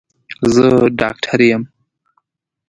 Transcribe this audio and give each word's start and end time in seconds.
زه 0.53 0.65
ډاکټر 0.99 1.39
یم 1.49 1.63